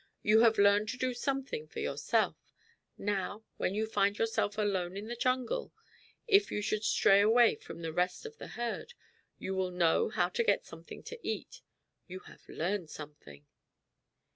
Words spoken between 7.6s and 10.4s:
the rest of the herd, you will know how